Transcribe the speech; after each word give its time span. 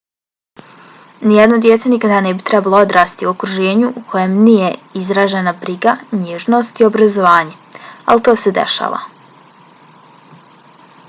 nijedno 1.31 1.57
dijete 1.65 1.91
nikada 1.91 2.21
ne 2.27 2.31
bi 2.37 2.45
trebalo 2.47 2.79
odrastati 2.85 3.27
u 3.27 3.29
okruženju 3.33 3.91
u 4.01 4.03
kojem 4.13 4.33
nije 4.47 4.71
izražena 5.03 5.55
briga 5.67 5.95
nježnost 6.23 6.83
i 6.83 6.89
obrazovanje 6.89 7.79
ali 7.83 8.27
to 8.31 8.37
se 8.47 8.57
dešava 8.59 9.05